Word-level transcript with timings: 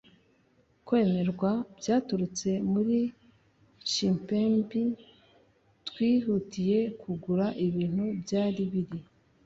kwemerwa 0.85 1.51
byaturutse 1.79 2.49
muri 2.71 2.97
chipembi, 3.89 4.83
twihutiye 5.87 6.79
kugura 7.01 7.45
ibintu 7.65 8.05
byari 8.21 8.61
biri 8.71 8.99